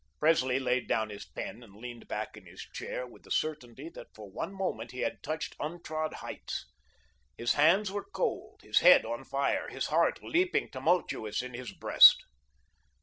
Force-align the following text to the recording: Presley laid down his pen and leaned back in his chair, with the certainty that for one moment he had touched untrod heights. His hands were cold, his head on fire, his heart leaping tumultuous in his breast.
Presley 0.19 0.57
laid 0.59 0.87
down 0.87 1.11
his 1.11 1.25
pen 1.27 1.61
and 1.61 1.75
leaned 1.75 2.07
back 2.07 2.35
in 2.35 2.47
his 2.47 2.61
chair, 2.63 3.05
with 3.05 3.21
the 3.21 3.29
certainty 3.29 3.87
that 3.89 4.15
for 4.15 4.27
one 4.31 4.51
moment 4.51 4.89
he 4.89 5.01
had 5.01 5.21
touched 5.21 5.55
untrod 5.59 6.11
heights. 6.13 6.65
His 7.37 7.53
hands 7.53 7.91
were 7.91 8.05
cold, 8.05 8.61
his 8.63 8.79
head 8.79 9.05
on 9.05 9.23
fire, 9.23 9.69
his 9.69 9.85
heart 9.93 10.23
leaping 10.23 10.71
tumultuous 10.71 11.43
in 11.43 11.53
his 11.53 11.71
breast. 11.71 12.17